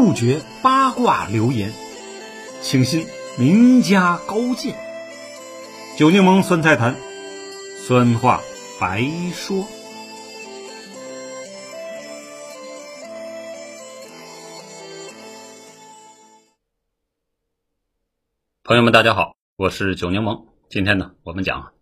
[0.00, 1.72] 不绝八卦流言，
[2.62, 3.04] 请信
[3.36, 4.76] 名家高见。
[5.98, 6.94] 酒柠檬酸菜坛，
[7.84, 8.40] 酸话
[8.80, 9.04] 白
[9.34, 9.66] 说。
[18.62, 20.44] 朋友们，大家好，我是酒柠檬。
[20.70, 21.72] 今天呢，我们讲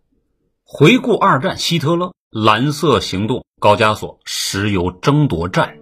[0.63, 5.77] 回顾二战，希特勒蓝色行动，高加索石油争夺战。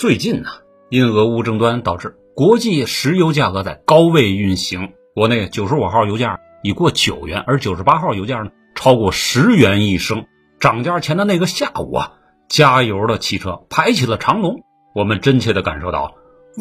[0.00, 0.48] 最近呢，
[0.88, 10.24] 因俄乌争端导致国际石油价格在高位运行，国内九十五号油价已过九元，而九十八号油价呢超过十元一升。
[10.58, 12.12] 涨价前的那个下午啊，
[12.48, 14.62] 加油的汽车排起了长龙。
[14.94, 16.14] 我们真切的感受到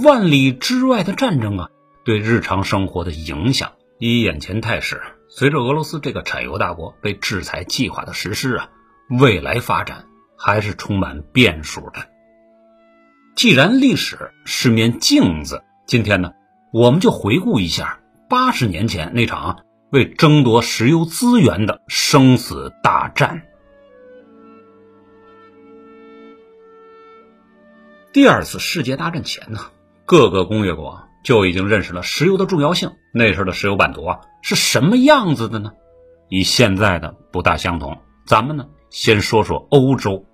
[0.03, 1.69] 万里之外的战争啊，
[2.03, 3.71] 对日常生活的影响。
[3.99, 8.69] 以眼前态势，随着俄罗斯这个产油大国被制裁计划的实施啊，
[9.17, 12.05] 未来发展还是充满变数的。
[13.39, 16.33] 既然历史是面镜子，今天呢，
[16.73, 19.59] 我们就回顾一下八十年前那场
[19.91, 23.43] 为争夺石油资源的生死大战。
[28.11, 29.61] 第二次世界大战前呢，
[30.03, 32.91] 各个工业国就已经认识了石油的重要性。
[33.13, 35.71] 那时候的石油版图啊是什么样子的呢？
[36.27, 37.99] 与现在的不大相同。
[38.27, 40.25] 咱们呢，先说说欧洲。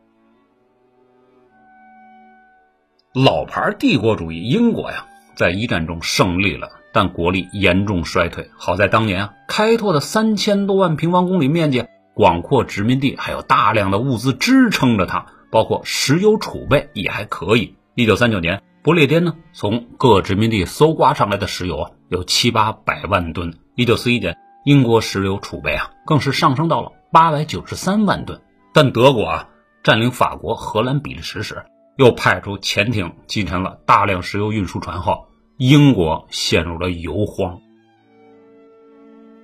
[3.16, 8.52] 老牌帝国主义英国呀，在一战中胜利了，但国力严重衰退。
[8.58, 17.76] 好在当年啊，开拓的三千多万平方公里面积、广阔殖民地，还有大量的物资支撑着它，包括石油储备也还可以。
[17.94, 23.54] 一九三九年，不列颠呢从各殖民地搜刮上来的石油啊，有七八百万吨。
[23.76, 28.42] 一九四一年，英国石油储备啊，更是上升到了八百九十三万吨。
[28.74, 29.48] 但德国啊，
[29.84, 31.64] 占领法国、荷兰、比利时时。
[31.98, 37.62] 又派出潜艇击沉了大量石油运输船后，英国陷入了油荒。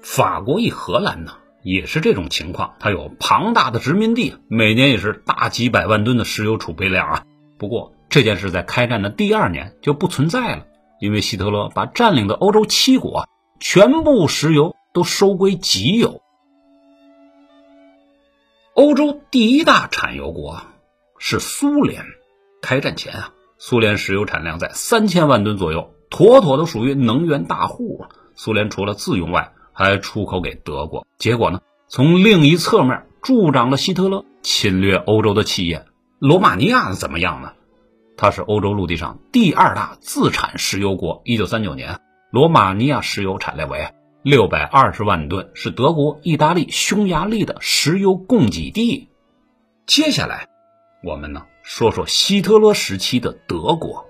[0.01, 1.33] 法国与荷兰呢，
[1.63, 7.25] 也是这种情况，它有庞大的殖民地，每年也是大几百万吨的石油储备量啊。
[7.57, 10.65] 不过这件事在开战的第二年就不存在了，
[10.99, 16.21] 因为希特勒把占领的欧洲七国全部石油都收归己有。
[18.73, 20.61] 欧洲第一大产油国
[21.17, 22.03] 是苏联。
[22.61, 28.09] 开战前啊，苏联石油产量在三千万吨左右，妥妥的属于能源大户啊。
[28.35, 31.05] 苏联除了自用外，还出口给德国。
[31.17, 35.85] 结果呢，从另一侧面助长了希特勒侵略欧洲的企业。
[36.19, 37.53] 罗马尼亚怎么样呢？
[38.15, 41.23] 它是欧洲陆地上第二大自产石油国。
[41.25, 43.89] 一九三九年，罗马尼亚石油产量为
[44.21, 49.09] 六百二十万吨，是德国、意大利、匈牙利的石油供给地。
[49.87, 50.47] 接下来，
[51.03, 51.45] 我们呢？
[51.63, 54.05] 说说希特勒时期的德国。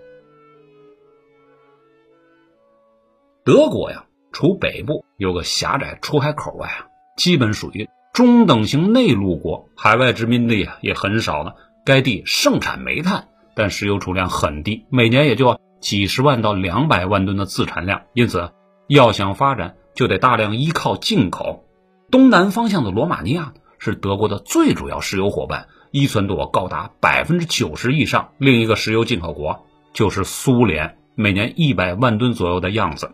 [3.43, 11.53] 德国呀，除北部有个狭窄出海口外啊，基本属于中等型内陆国，海外殖民地啊也很少呢。
[11.83, 18.51] 该地盛产煤炭，但石油储量很低，每年也就几十万到两百万吨的自产量，因此
[18.87, 21.65] 要想发展，就得大量依靠进口。
[22.11, 25.69] 东南方向的罗马尼亚是德国的最主要石油伙伴。
[25.91, 28.29] 依存度高达百分之九十以上。
[28.37, 33.11] 另一个石油进口国就是苏联，每年一百万吨左右的样子。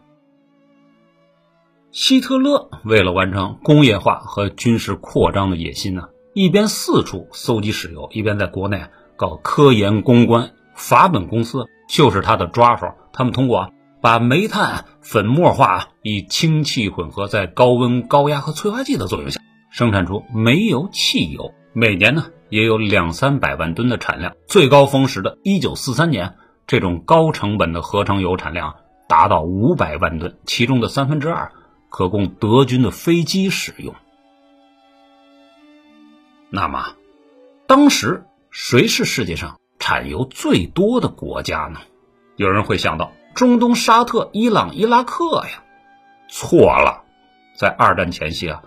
[1.92, 10.52] 希特勒为了完成工业化和军事扩张的野心呢，一边四处搜集石油，一边在国内搞科研攻关。
[10.76, 21.52] 法本公司就是他的抓手，他们通过把煤炭粉末化，以氢气混合，在高温、高压和催化剂的作用下，生产出煤油、汽油。
[21.80, 22.32] 每年呢。
[22.50, 28.78] 也有两三百万吨的产量，最高峰时的1943年，这种高成本的合成油产量
[29.10, 31.52] 达到五百万吨，其中的三分之二
[31.90, 33.94] 可供德军的飞机使用。
[36.50, 36.96] 那么，
[37.68, 41.82] 当时谁是世界上产油最多的国家呢？
[42.38, 45.66] 有人会想到中东沙特、伊朗、伊拉克呀？
[46.30, 47.04] 错了，
[47.58, 48.64] 在二战前夕啊。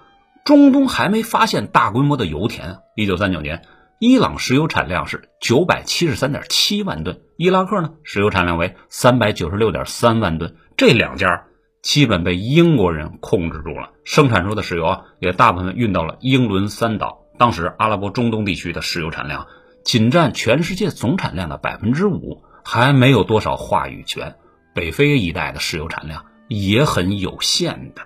[0.51, 2.79] 中东还没发现大规模的油田。
[2.97, 3.63] 一九三九年，
[4.01, 10.57] 伊朗石油产量是九百七十三点七万吨，伊拉克呢石油产量为三百九十六点三万吨。
[10.77, 11.45] 这两家
[11.83, 17.21] 基本被英国人控制住了，生产出的石油啊也大部分运到了英伦三岛。
[17.39, 19.47] 当时阿拉伯中东地区的石油产量
[19.85, 24.35] 仅占全世界总产量的百分之五，还没有多少话语权。
[24.75, 28.03] 北非一带的石油产量也很有限的。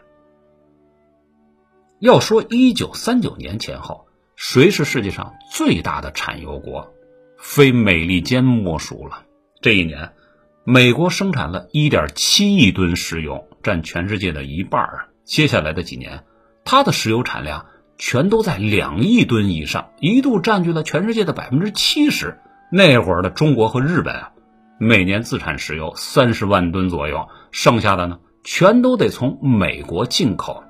[2.05, 6.93] 要说一九三九年前后谁是世界上最大的产油国，
[7.39, 9.23] 非美利坚莫属了。
[9.63, 10.13] 这一年，
[10.65, 15.09] 美国生产了1.7亿吨石油，占全世界的一半啊。
[15.25, 16.25] 接下来的几年，
[16.67, 17.65] 它的石油产量
[17.97, 22.39] 全都在两亿吨以上，一度占据了全世界的百分之七十。
[22.71, 24.33] 那会儿的中国和日本啊，
[24.77, 30.65] 每年自产石油三十万吨左右，剩下的呢，全都得从美国进口。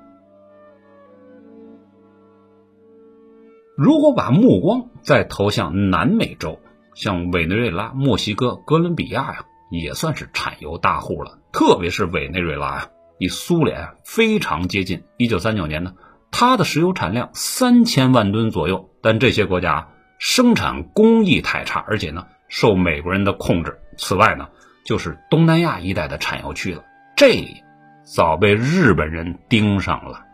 [3.77, 6.59] 如果把目光再投向南美洲，
[6.93, 11.39] 像委内瑞拉、墨西哥、哥伦比亚呀，也算是产油大户了。
[11.51, 12.89] 特别是委内瑞拉呀。
[13.17, 15.03] 与苏联非常接近。
[15.17, 15.93] 一九三九年呢，
[16.31, 19.89] 它的石油产量三千万吨左右，但这些国家
[20.19, 23.79] 生产工艺太差，而且呢受美国人的控制。
[23.97, 24.49] 此外呢，
[24.85, 26.83] 就是东南亚一带的产油区了，
[27.15, 27.63] 这里
[28.03, 30.24] 早被日本人盯上了。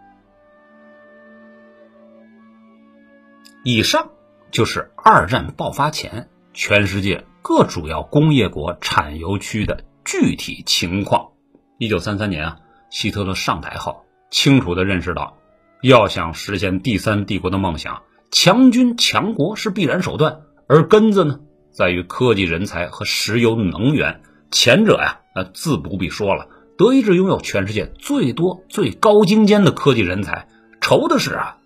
[3.63, 4.09] 以上
[4.51, 11.29] 就是二战爆发前全世界各主要工业国产油区的具体情况。
[11.77, 12.57] 一九三三年啊。
[12.89, 15.37] 希特勒上台后，清楚地认识到，
[15.81, 21.39] 要想实现第三帝国的梦想，强军强国是必然手段，而根子呢，
[21.71, 24.23] 在于科技人才和石油能源。
[24.51, 30.49] 前者呀，那自不必说了，德意志拥有全世界最多、最高精尖的科技人才。
[30.81, 31.59] 愁的是啊，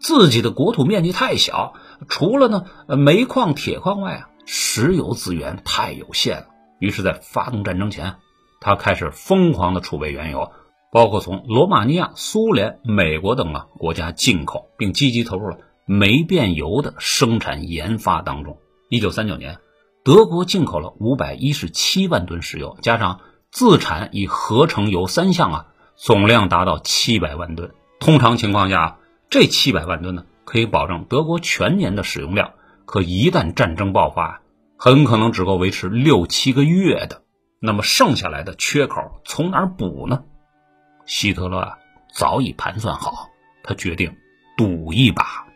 [0.00, 1.74] 自己的国土面积太小，
[2.08, 2.64] 除了呢
[2.96, 6.46] 煤矿、铁矿外啊，石油资源太有限了。
[6.78, 8.16] 于是，在发动战争前，
[8.60, 10.50] 他开始疯狂的储备原油。
[10.92, 18.58] 包括从罗马尼亚、苏联、美国等啊国家进口，并积极投入了煤变油的生产研发当中。
[18.88, 19.58] 一九三九年，
[20.02, 23.20] 德国进口了五百一十七万吨石油，加上
[23.52, 27.70] 自产与合成油三项啊，总量达到七百万吨。
[28.00, 28.98] 通常情况下，
[29.30, 32.54] 这七百万吨呢，可以保证德国全年的使用量。
[32.84, 34.42] 可一旦战争爆发，
[34.76, 37.22] 很可能只够维持六七个月的。
[37.60, 40.24] 那么剩下来的缺口从哪补呢？
[41.06, 41.78] 希特勒啊，
[42.12, 43.28] 早已盘算好，
[43.62, 44.16] 他决定
[44.56, 45.46] 赌一把。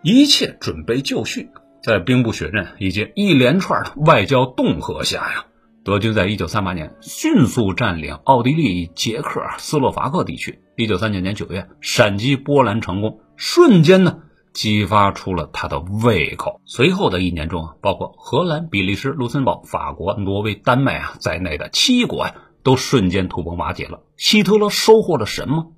[0.00, 1.50] 一切准备就绪，
[1.82, 5.44] 在兵不血刃以及一连串的外交恫吓下呀，
[5.84, 10.60] 德军在一九三八年迅速占领奥地利、捷克斯洛伐克地区。
[10.76, 14.20] 一九三九年九月，闪击波兰成功，瞬间呢。
[14.54, 16.60] 激发出了他的胃口。
[16.64, 24.00] 随后的一年中啊，包括荷兰、比利时、卢森堡、法国、挪威、丹麦啊在内的七国呀，都瞬间土崩瓦解了。
[24.16, 25.72] 希特勒收获了什么？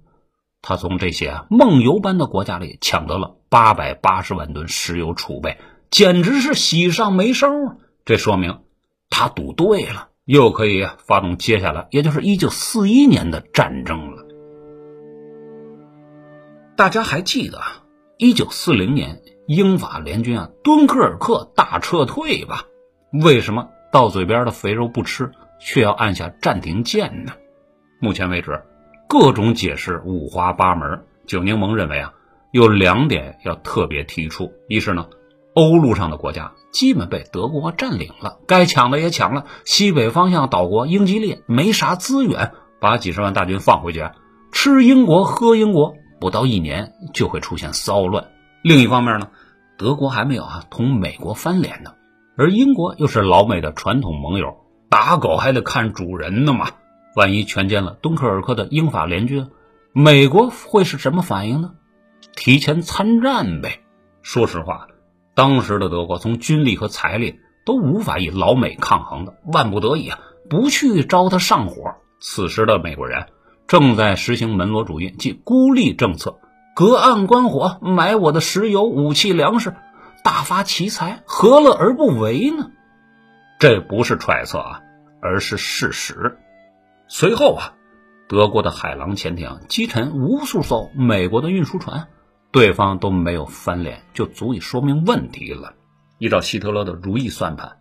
[0.62, 5.56] 他从这些梦游般的国家里抢得了八百八十万吨石油储备，
[5.90, 7.76] 简直是喜上眉梢啊！
[8.04, 8.60] 这说明
[9.10, 14.24] 他赌对了，又可以发动接下来，也就是一九四一年的战争了。
[16.76, 17.82] 大家还记得啊？
[18.18, 22.64] 一九四零年，英法联军啊，敦刻尔克大撤退吧？
[23.24, 25.30] 为什么到嘴边的肥肉不吃，
[25.60, 27.32] 却要按下暂停键呢？
[28.00, 28.62] 目前为止，
[29.08, 31.04] 各种解释五花八门。
[31.26, 32.12] 九柠檬认为啊，
[32.52, 35.08] 有两点要特别提出：一是呢，
[35.56, 44.10] 欧陆上的国家基本被德国占领了，该抢的也抢了；西北方向岛国英吉利没啥资源，把几十万大军放回去，
[44.52, 45.94] 吃英国喝英国。
[46.20, 48.26] 不到一年就会出现骚乱。
[48.62, 49.28] 另一方面呢，
[49.78, 51.94] 德国还没有啊同美国翻脸呢，
[52.36, 54.58] 而英国又是老美的传统盟友，
[54.90, 56.68] 打狗还得看主人呢嘛。
[57.14, 59.48] 万一全歼了敦刻尔克的英法联军，
[59.92, 61.70] 美国会是什么反应呢？
[62.34, 63.80] 提前参战呗。
[64.20, 64.88] 说实话，
[65.36, 70.18] 当时的德国从军力和财力都无法与老美抗衡的，万不得已啊，
[70.50, 71.94] 不去招他上火。
[72.18, 73.26] 此时的美国人。
[73.66, 76.38] 正在实行门罗主义，即孤立政策，
[76.76, 79.74] 隔岸观火，买我的石油、武器、粮食，
[80.22, 82.70] 大发奇财，何乐而不为呢？
[83.58, 84.82] 这不是揣测啊，
[85.20, 86.38] 而是事实。
[87.08, 87.74] 随后啊，
[88.28, 92.06] 德国的海狼潜艇击沉无数艘美国的运输船，
[92.56, 95.74] 对方都没有翻脸，就足以说明问题了。
[96.16, 97.76] 依照希特勒的如意算盘，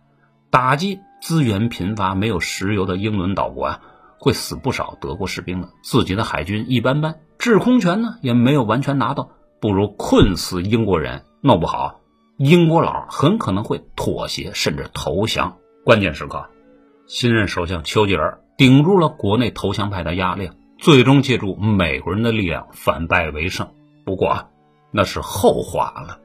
[0.50, 3.80] 打击资源贫乏、没有石油的英伦岛国啊。
[4.18, 9.30] 会死不少德国士兵的，自己的海军一般般，制空权呢也没有完全拿到，
[9.62, 12.00] 不如困死英国人，弄不好
[12.36, 15.56] 英国佬很可能会妥协甚至投降。
[15.86, 16.50] 关键时刻，
[17.06, 23.68] 新任首相丘吉尔顶住了国内投降派的压力，最终借助美国人的力量反败为胜。
[24.04, 24.48] 不过啊
[24.96, 26.18] 那是后话了。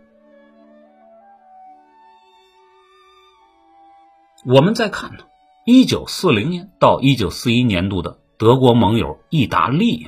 [4.46, 5.26] 我们再看呢。
[5.66, 10.08] 一九四零年到一九四一年度的德国盟友意大利，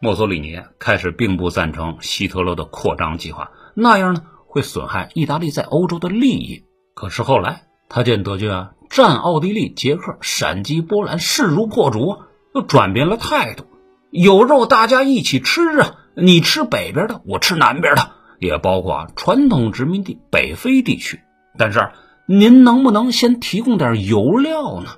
[0.00, 6.64] 墨索里尼开始并不赞成希特勒的扩张计划，那样呢会损害意大利在欧洲的利益。
[6.94, 12.22] 可是后来他见德军啊占奥地利、捷克、闪击波兰，势如破竹，
[12.54, 13.64] 又转变了态度。
[14.10, 15.96] 有肉大家一起吃啊！
[16.20, 21.20] 你吃北边的，我吃南边的，也包括啊传统殖民地北非地区。
[21.58, 21.90] 但是
[22.26, 24.90] 您能不能先提供点油料呢？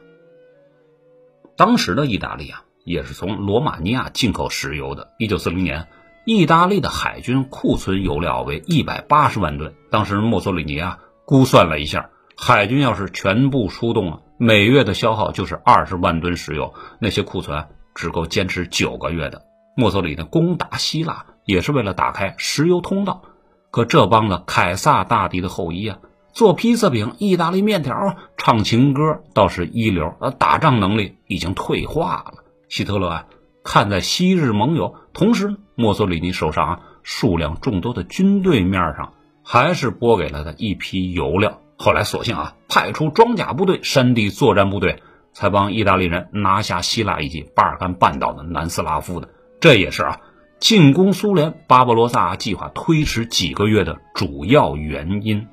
[1.57, 5.13] 当时的意大利啊，也是从罗马尼亚进口石油的。
[5.19, 5.89] 一九四零年，
[6.25, 9.75] 意大利的海军库存油料为一百八十万吨。
[9.91, 17.67] 当时墨索里尼啊估算了一下，海军要是全部出动啊，每月的消耗就是二十万吨石油，那些库存。
[17.95, 19.43] 只够坚持九个月的
[19.75, 23.23] 墨索里尼攻打希腊，也是为了打开石油通道。
[23.71, 25.99] 可这帮子凯撒大帝的后裔啊，
[26.33, 32.45] 做披萨饼、意大利面条、唱情歌倒是一流，而，打仗能力已经退化了。
[32.69, 33.27] 希特勒啊，
[33.65, 41.61] 看在昔日盟友，同时墨索里尼手上啊数量众多的军队面上，还是拨给了他一批油料。
[41.79, 45.03] 后来索性啊，派出装甲部队、山地作战部队。
[45.35, 49.31] 才帮意大利人拿下希腊以及巴尔干半岛的南斯拉夫的，
[49.63, 50.21] 这也是啊
[50.59, 55.47] 进攻苏联巴博罗萨计划推迟几个月的主要原因。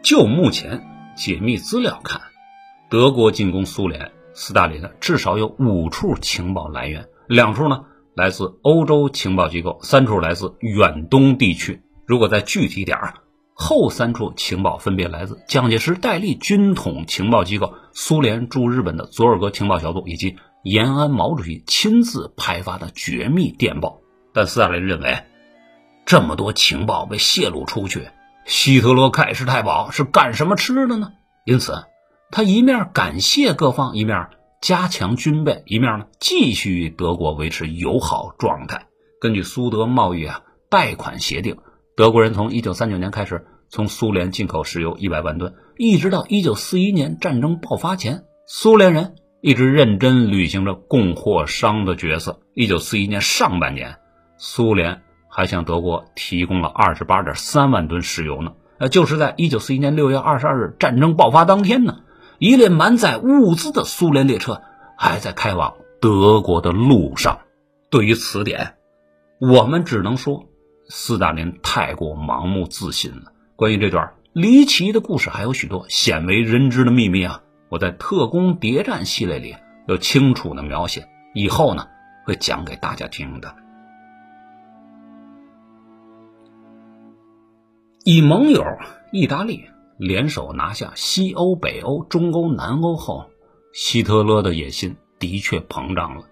[0.00, 2.20] 就目前解密资料看，
[2.88, 11.82] 德国进攻苏联，斯大林呢至少有五处情报来源，两处呢来自欧洲情报机构，三处来自远东地区。
[12.06, 13.14] 如果再具体点啊。
[13.60, 23.98] 后三处情报分别来自蒋介石戴笠军统情报机构、苏联驻日本的佐尔格情报小组以及延安毛主席亲自派发的绝密电报。
[24.32, 25.24] 但斯大林认为，
[26.06, 28.08] 这么多情报被泄露出去，
[28.44, 31.10] 希特勒盖世太保是干什么吃的呢？
[31.44, 31.84] 因此，
[32.30, 34.28] 他一面感谢各方，一面
[34.60, 38.86] 加强军备，一面呢继续与德国维持友好状态。
[39.20, 41.56] 根据苏德贸易啊贷款协定。
[41.98, 52.38] 德国人从一九三九年开始从苏联进口石油一百万吨，一直到一九四一年战争爆发前，苏联人一直认真履行着供货商的角色。
[52.54, 53.96] 一九四一年上半年，
[54.36, 58.52] 苏联还向德国提供了二十八点三万吨石油呢。
[58.78, 62.02] 呃，就是在一九四一年六月二十二日战争爆发当天呢，
[62.38, 64.62] 一列满载物资的苏联列车
[64.96, 67.40] 还在开往德国的路上。
[67.90, 68.76] 对于此点，
[69.40, 70.44] 我们只能说。
[70.88, 73.32] 斯大林太过盲目自信了。
[73.56, 77.42] 关于这段离奇的故事，还有许多鲜为人知的秘密啊！
[77.68, 81.88] 我在《特工谍战》系列里有清楚的描写，以后呢
[82.24, 83.54] 会讲给大家听的。
[88.04, 88.64] 以盟友
[89.12, 89.66] 意大利
[89.98, 93.28] 联手拿下西欧、北欧、中欧、南欧后，
[93.74, 96.24] 希特勒的野心的确膨胀了。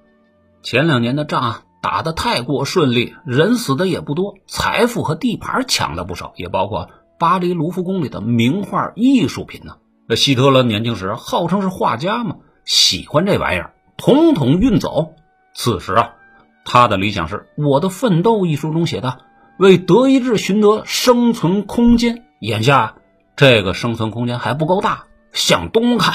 [0.63, 1.65] 前两年的仗。
[1.87, 9.77] 打得太过顺利，人死的也不多，财富和地盘抢了不少，也包括巴黎卢浮宫里的名画艺术品呢。
[10.09, 15.13] 这希特勒年轻时号称是画家嘛，喜欢这玩意儿，统统运走。
[15.55, 16.15] 此时啊，
[16.65, 19.21] 他的理想是《我的奋斗》一书中写的，
[19.57, 22.25] 为德意志寻得生存空间。
[22.41, 22.97] 眼下
[23.37, 26.15] 这个生存空间还不够大，向东看，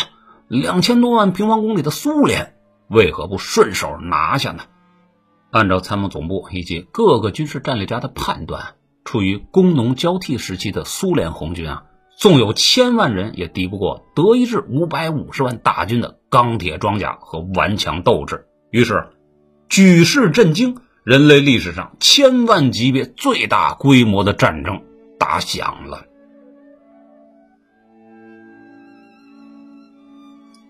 [0.49, 2.55] 两千多万平方公里的苏联，
[2.89, 4.63] 为何不顺手拿下呢？
[5.51, 11.83] 按照参谋总部以及各个军事战略家的判断，处于工农交替时期的苏联红军啊，
[12.17, 18.47] 纵有千万人，也敌不过德意志五百五十万大军的钢铁装甲和顽强斗志。
[18.69, 19.09] 于是，
[19.67, 24.81] 举世震惊，人类历史上千万级别最大规模的战争
[25.19, 26.05] 打响了。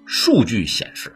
[0.08, 1.14] 数据显示，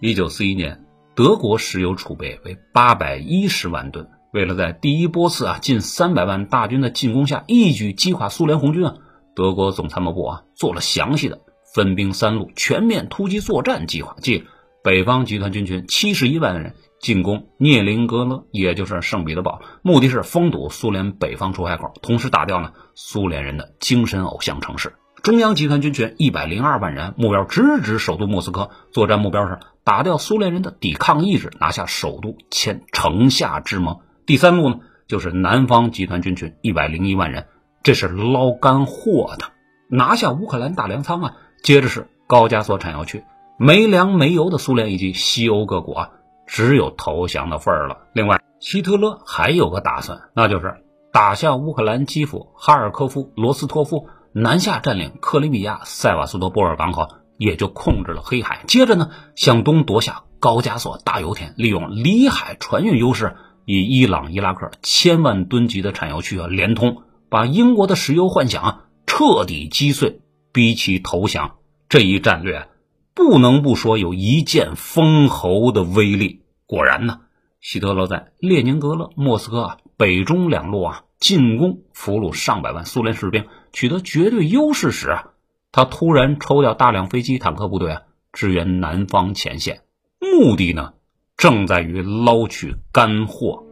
[0.00, 0.83] 一九四一年。
[1.14, 4.08] 德国石油储备为八百一十万吨。
[4.32, 8.94] 为了在第一波次啊近三百万大军的进攻下一举击垮苏联红军啊，
[9.36, 11.40] 德国总参谋部啊做了详细的
[11.72, 14.44] 分兵三路全面突击作战计划，即
[14.82, 24.94] 北方集团军群七十一万人进攻涅林格勒，也就是圣彼得堡，目的是封堵苏联北方出海口，同时打掉呢苏联人的精神偶像城市。
[25.22, 34.00] 中央集团军群一百零二万人，目标直指首都莫斯科，作战目标是打掉苏联人的抵抗意志，拿下首都，签城下之盟。
[34.24, 37.46] 第三路呢，就是南方集团军群一百零一万人，
[37.82, 39.52] 这是捞干货的，
[39.88, 41.36] 拿下乌克兰大粮仓啊。
[41.62, 43.24] 接着是高加索产油区，
[43.58, 46.10] 没粮没油的苏联以及西欧各国啊，
[46.46, 47.98] 只有投降的份儿了。
[48.14, 54.08] 另外，希特勒还有个打算，那就是打下乌克兰基辅、哈尔科夫、罗斯托夫。
[54.36, 58.64] 南下占领克里米亚、塞瓦斯托波尔港口，也就控制了黑海。
[58.66, 70.20] 接着呢，向东夺下高加索大油田利用里海船运优势，以伊朗、伊拉克千万吨级的产油区啊连通，把英国的石油幻想彻底击碎，
[70.52, 71.56] 逼其投降。
[71.88, 72.68] 这一战略
[73.14, 76.42] 不能不说有一剑封喉的威力。
[76.66, 77.20] 果然呢，
[77.60, 85.30] 希特勒在列宁格勒、莫斯科啊北中两路啊进攻，俘虏上百万苏联士兵，取得绝对优势时啊，
[85.76, 88.02] 他突然抽调大量飞机、坦克部队啊
[88.32, 89.80] 支援南方前线，
[90.20, 90.92] 目的呢
[91.36, 93.64] 正在于捞取干货。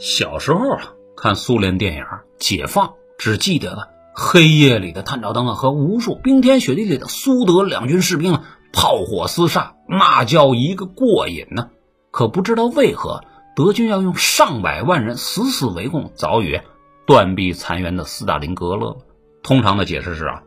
[0.00, 2.02] 小时候啊，看苏联电影
[2.40, 11.70] 《解放》，只记得了黑夜里的探照灯啊，和无数冰天雪地里的苏德两军士兵啊，炮火厮杀，那叫一个过瘾呢。
[12.10, 13.22] 可不知道为何，
[13.62, 16.62] 德军要用上百万人死死围攻早已
[17.06, 18.96] 断壁残垣的斯大林格勒。
[19.42, 20.44] 通常的解释是啊，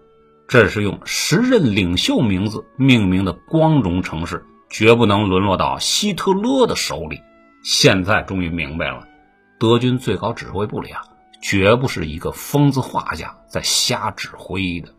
[0.47, 7.21] 这是用时任领袖名字命名的光荣城市，绝不能沦落到希特勒的手里。
[7.63, 9.07] 现在终于明白了。
[9.59, 11.03] 德军最高指挥部里啊，
[11.39, 14.89] 绝不是一个疯子画家在瞎指挥的。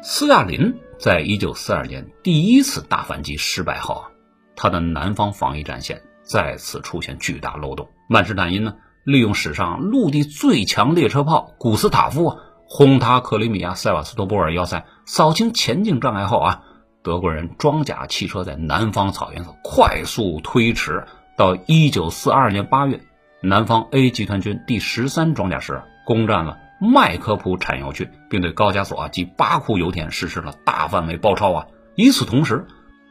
[0.00, 4.10] 斯大林在一九四二年第一次大反击失败后啊，
[4.56, 7.88] 他的南方防御战线再次出现巨大漏洞。
[8.08, 12.36] 曼施坦因呢，利用史上陆地最强列车炮古斯塔夫啊
[12.68, 16.62] 轰塌克里米亚塞瓦斯托波尔要塞，扫清前进障碍后啊，
[17.04, 21.04] 德国人装甲汽车在南方草原上快速推迟。
[21.36, 23.02] 到一九四二年八月，
[23.42, 31.66] 南方 A 集团军第十三装甲师攻占了麦科普产油区，并对高加索啊及巴库油田实施了大范围包抄啊！
[31.94, 32.66] 与此同时，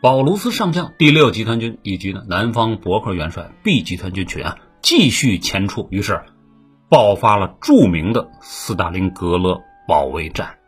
[0.05, 6.21] 保卢斯上将第六集团军以及呢南方伯克元帅 B 集团军群啊继续前出，于是
[6.87, 10.59] 爆发了著名的斯大林格勒保卫战。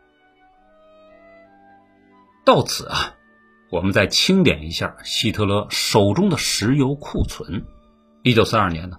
[2.44, 3.14] 到此啊。
[3.70, 7.64] 我们再清点一下希特勒手中的石油库存。
[8.24, 8.96] 一九四二年呢，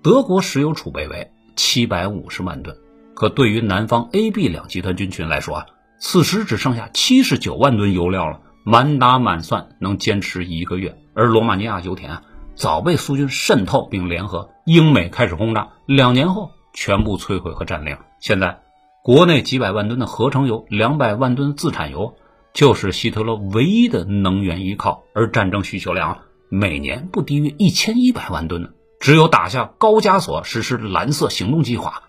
[0.00, 2.76] 德国石油储备为七百五十万吨，
[3.14, 5.66] 可对于南方 A、B 两集团军群来说啊，
[5.98, 10.96] 此时只剩下七十九万吨油料了，满打满算能坚持一个月。
[11.14, 12.22] 而罗马尼亚油田，
[12.54, 17.96] 早被苏军渗透并联合英美开始轰炸，两年后全部摧毁和占领。
[18.20, 18.60] 现在，
[19.02, 22.14] 国内几百万吨的合成油，两百万吨自产油。
[22.54, 26.18] 就是希特勒唯一的能源依靠，而战争需求量
[26.50, 28.68] 每年不低于一千一百万吨呢。
[29.00, 32.02] 只有打下高加索，实施蓝色行动计划，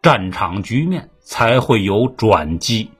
[0.00, 2.90] 战场局面才会有转机。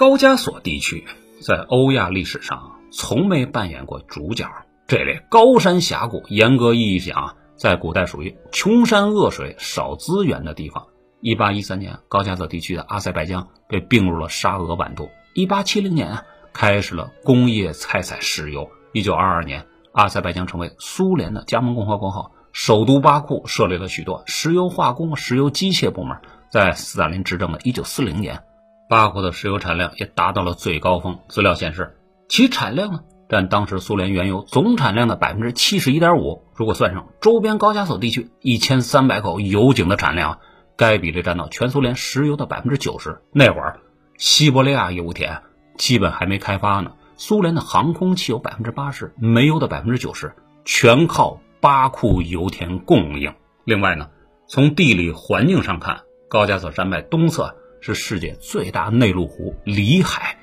[0.00, 1.04] 高加索地区
[1.42, 4.48] 在欧亚历史上从没扮演过主角。
[4.86, 10.86] 这类高山峡谷，严格意义讲，在古代属于穷山恶水、少资源的地方。
[11.20, 15.10] 一八一三年，高加索地区的阿塞拜疆被并入了沙俄版图。
[15.34, 18.70] 一八七零年啊，开始了工业开采石油。
[18.94, 26.16] 一九二二年，阿塞拜疆成为苏联的加盟共和国后，首都巴库设立了许多石油化工、石油机械部门。
[26.50, 28.42] 在斯大林执政的一九四零年，
[28.90, 31.20] 巴库的石油产量也达到了最高峰。
[31.28, 31.96] 资料显示，
[32.28, 36.42] 其产量呢占当时苏联原油总产量的百分之七十一点五。
[36.56, 40.40] 如果算上周边高加索地区一千三百口油井的产量。
[40.76, 43.20] 该比例占到全苏联石油的百分之九十。
[43.32, 43.80] 那会儿，
[44.16, 45.42] 西伯利亚油田
[45.76, 46.92] 基本还没开发呢。
[47.18, 53.34] 苏联的航空汽油百分之八十，煤油的百分之九十全靠巴库油田供应。
[53.64, 54.08] 另外呢，
[54.48, 56.00] 从地理环境上看，
[56.30, 60.36] 高加索山脉东侧是世界最大内陆湖里海。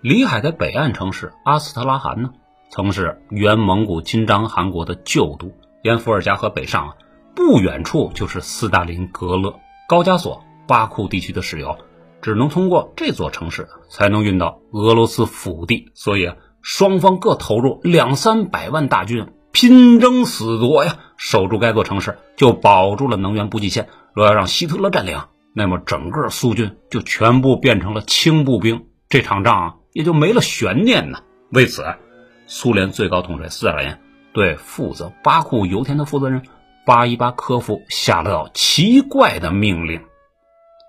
[0.00, 2.30] 里海的北岸城市阿斯特拉罕呢，
[2.70, 5.52] 曾是原蒙古金章汗国的旧都。
[5.82, 6.96] 沿伏尔加河北上，
[7.34, 9.54] 不远处就是斯大林格勒。
[9.88, 11.78] 高加索、巴库地区的石油
[12.20, 23.88] 只能通过这座城市才能运到俄罗斯腹地，所以双方各投入两三百万大军，拼争死夺呀，守住该座城市就保住了能源补给线。
[24.12, 25.18] 若要让希特勒占领，
[25.60, 31.18] 那么整个苏军就全部变成了轻步兵，这场仗也就没了悬念呢。
[31.50, 31.84] 为此，
[32.46, 33.94] 苏联最高统帅斯大林
[34.32, 36.42] 对负责巴库油田的负责人。
[36.86, 40.00] 巴伊巴科夫下了道奇怪的命令：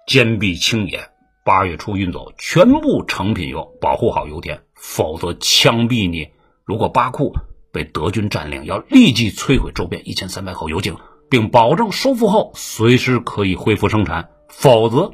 [0.08, 1.10] 坚壁清野，
[1.44, 6.30] 八月初运走全部成品油，保护好油田，否则枪毙你。
[6.64, 7.36] 如果巴库
[7.74, 10.96] 被德军占领，要立即摧毁周边一千三百口油井，
[11.30, 15.14] 并保证收复后随时可以恢复生产，否则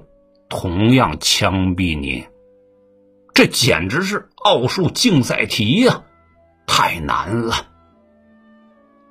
[0.50, 2.28] 同样枪毙你。
[3.34, 6.04] 这简直是奥数竞赛题呀，
[6.66, 7.56] 太难了。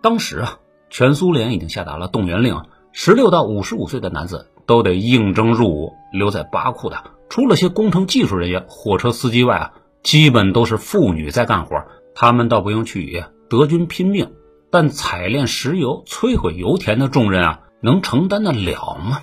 [0.02, 0.58] 当时啊。
[0.88, 2.62] 全苏联已经下达了动员令，
[2.92, 5.94] 十六到五十五岁的男子都得应征入伍。
[6.12, 9.72] 留在巴库的，除了些工程技术人员、火车司机外啊，
[10.04, 11.84] 基本都是妇女在干活。
[12.14, 14.32] 他们倒不用去与德军拼命，
[14.70, 19.22] 但采炼石油、摧毁油田的重任啊，能承担得了吗？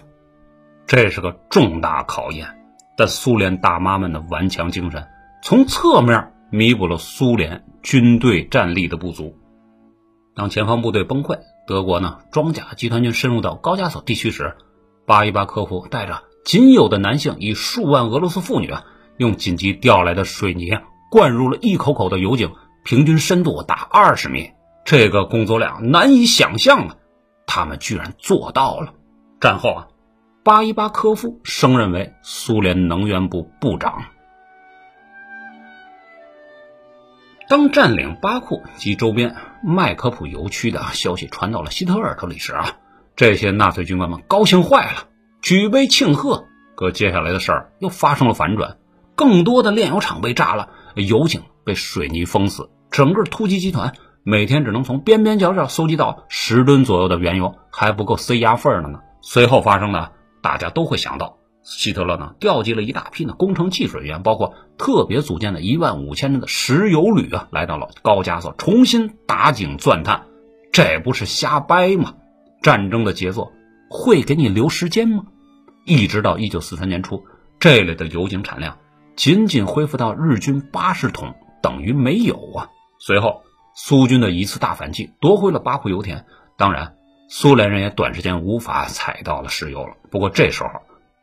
[0.95, 2.55] 这是个重大考验。
[2.95, 5.07] 但苏联大妈们的顽强精神，
[5.41, 9.35] 从侧面弥补了苏联军队战力的不足。
[10.35, 14.55] 当前方部队崩溃，德国呢装甲集团军深入到高加索地区时，
[15.07, 18.85] 巴伊巴科夫带着仅有的男性，以数万俄罗斯妇女啊，
[19.17, 20.77] 用紧急调来的水泥
[21.09, 22.51] 灌入了一口口的油井。
[22.83, 24.51] 平均深度达二十米，
[24.85, 26.95] 这个工作量难以想象啊！
[27.47, 28.93] 他们居然做到了。
[29.39, 29.87] 战后啊，
[30.43, 34.03] 巴伊巴科夫升任为苏联能源部部长。
[37.47, 42.75] 当占领巴库及周边麦科普油区的消息传到了希特尔手里时啊，
[43.15, 45.07] 这些纳粹军官们高兴坏了，
[45.41, 46.45] 举杯庆贺。
[46.75, 48.75] 可接下来的事儿又发生了反转，
[49.15, 52.69] 更多的炼油厂被炸了，油井被水泥封死。
[52.91, 58.99] 整个突击集团每天只能从边边角角搜集到十吨左右的原油，还不够塞牙缝的呢。
[59.21, 60.11] 随后发生的，
[60.43, 70.25] 大家都会想到，希特勒呢调集了一大批的工程技术人员，包括特别组建的一万五千人的石油旅啊，来到了高加索重新打井钻探。
[70.73, 72.15] 这不是瞎掰吗？
[72.61, 73.53] 战争的杰作
[73.89, 75.23] 会给你留时间吗？
[75.85, 77.23] 一直到一九四三年初，
[77.59, 78.77] 这类的油井产量
[79.15, 82.69] 仅仅恢复到日均八十桶，等于没有啊。
[82.99, 83.43] 随后，
[83.75, 86.25] 苏军的一次大反击夺回了巴库油田。
[86.57, 86.95] 当然，
[87.35, 89.97] 苏联人也短时间无法采到了石油了。
[90.11, 90.69] 不过这时候，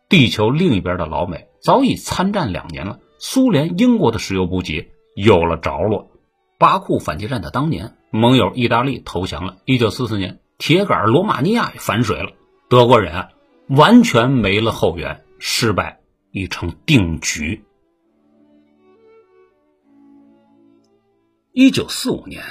[0.09, 6.11] 地球另一边的老美早已参战两年了，苏联、英国的石油补给有了着落。
[6.59, 9.59] 巴库反击战的当年，盟友意大利投降了。
[9.65, 12.33] 一九四四年，铁杆罗马尼亚也反水了。
[12.69, 13.29] 德国人啊，
[13.69, 16.01] 完全没了后援，失败
[16.33, 17.65] 已成定局。
[21.53, 22.43] 一九四五年，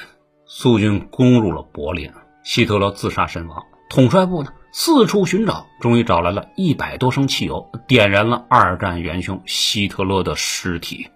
[0.45, 2.09] 苏军攻入了柏林，
[2.49, 3.63] 希特勒自杀身亡。
[3.91, 11.12] 统帅部呢四处寻找，终于找来了一百多升汽油，点燃了二战元凶希特勒的尸体。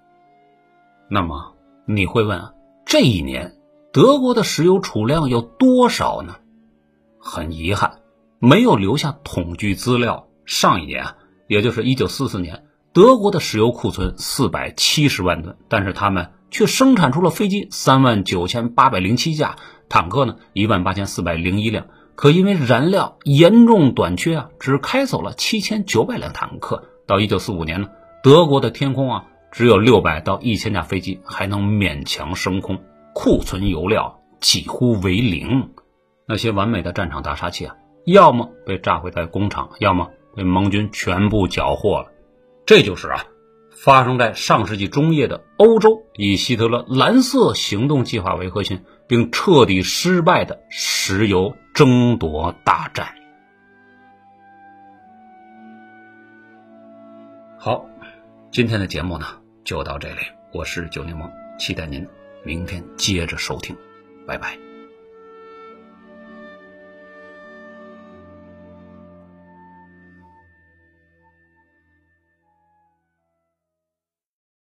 [1.09, 1.55] 那么
[1.87, 2.53] 你会问，
[2.85, 3.55] 这一年
[3.91, 6.35] 德国的石油储量有多少呢？
[7.19, 7.97] 很遗憾，
[8.37, 10.27] 没有留下统计资料。
[10.45, 11.15] 上一年啊，
[11.47, 16.33] 也就是一九四四年，德国的石油库存四百七十万吨，但是他们。
[16.53, 19.55] 却生产出了飞机三万九千八百零七架，
[19.93, 21.85] 坦克呢一万八千四百零一辆。
[22.15, 26.85] 可因为燃料严重短缺啊，只开走了七千九百辆坦克。
[27.05, 27.89] 到一九四五年呢，
[28.23, 32.79] 德国的天空啊只有六百到一千架飞机还能勉强升空，
[33.13, 35.69] 库存油料几乎为零。
[36.25, 42.07] 那些完美的战场大杀器啊，要么被炸毁在工厂，要么被盟军全部缴获了。
[42.65, 43.25] 这就是啊。
[43.75, 53.13] 发生在上世纪中叶的欧洲，以希特勒蓝色行动计划为核心，并彻底失败的石油争夺大战。
[57.57, 57.85] 好，
[58.51, 59.25] 今天的节目呢
[59.63, 62.07] 就到这里，我是九柠檬，期待您
[62.43, 63.75] 明天接着收听，
[64.27, 64.72] 拜拜。